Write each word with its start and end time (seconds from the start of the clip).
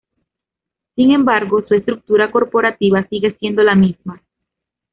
Sin 0.95 1.11
embargo, 1.11 1.63
su 1.67 1.75
estructura 1.75 2.31
corporativa 2.31 3.05
sigue 3.07 3.35
siendo 3.37 3.61
la 3.61 3.75
misma. 3.75 4.19